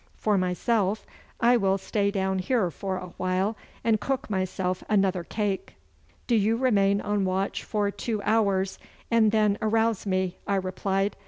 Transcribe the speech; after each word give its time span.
For 0.17 0.35
myself, 0.35 1.05
I 1.39 1.57
will 1.57 1.77
stay 1.77 2.09
down 2.09 2.39
here 2.39 2.71
for 2.71 2.97
a 2.97 3.09
while 3.17 3.55
and 3.83 3.99
cook 4.01 4.31
myself 4.31 4.83
another 4.89 5.23
cake.' 5.23 5.75
'Do 6.25 6.35
you 6.35 6.57
remain 6.57 7.01
on 7.01 7.23
watch 7.23 7.63
for 7.63 7.91
two 7.91 8.19
hours 8.23 8.79
and 9.11 9.31
then 9.31 9.59
arouse 9.61 10.07
me,' 10.07 10.37
I 10.47 10.55
replied. 10.55 11.15